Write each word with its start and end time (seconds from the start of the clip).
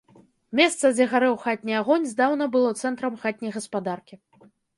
Месца, 0.59 0.85
дзе 0.95 1.05
гарэў 1.11 1.35
хатні 1.43 1.73
агонь, 1.81 2.07
здаўна 2.15 2.49
было 2.57 2.73
цэнтрам 2.85 3.13
хатняй 3.27 3.53
гаспадаркі. 3.61 4.15